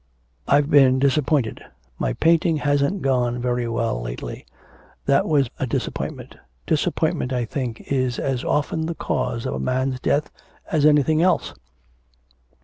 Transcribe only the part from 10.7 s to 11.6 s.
as anything else.